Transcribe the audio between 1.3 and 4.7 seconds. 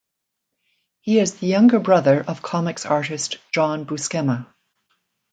the younger brother of comics artist John Buscema.